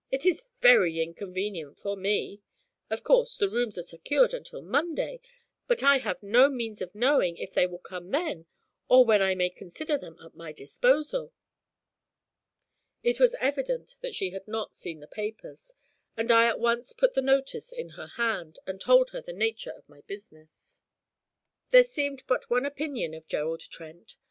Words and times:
It 0.09 0.25
is 0.25 0.45
very 0.61 0.99
inconvenient 0.99 1.77
for 1.79 1.95
me. 1.95 2.41
Of 2.89 3.03
course, 3.03 3.37
the 3.37 3.47
rooms 3.47 3.77
are 3.77 3.83
secured 3.83 4.33
until 4.33 4.63
Monday, 4.63 5.21
but 5.67 5.83
I 5.83 5.99
have 5.99 6.23
no 6.23 6.49
means 6.49 6.81
of 6.81 6.95
knowing 6.95 7.37
if 7.37 7.53
they 7.53 7.67
will 7.67 7.77
come 7.77 8.09
then; 8.09 8.47
or 8.87 9.05
when 9.05 9.21
I 9.21 9.35
may 9.35 9.51
consider 9.51 9.99
them 9.99 10.17
at 10.25 10.33
my 10.33 10.53
disposal.' 10.53 11.33
It 13.03 13.19
was 13.19 13.35
evident 13.39 13.93
she 14.11 14.31
had 14.31 14.47
not 14.47 14.73
seen 14.73 15.01
the 15.01 15.07
papers, 15.07 15.75
and 16.17 16.31
I 16.31 16.47
at 16.47 16.59
once 16.59 16.93
put 16.93 17.13
the 17.13 17.21
notice 17.21 17.71
in 17.71 17.89
her 17.89 18.07
hand, 18.07 18.57
and 18.65 18.81
told 18.81 19.11
her 19.11 19.21
the 19.21 19.33
nature 19.33 19.69
of 19.71 19.87
my 19.87 20.01
business. 20.07 20.81
There 21.69 21.83
seemed 21.83 22.23
but 22.25 22.49
one 22.49 22.65
opinion 22.65 23.13
of 23.13 23.27
Gerald 23.27 23.61
Trent. 23.69 24.15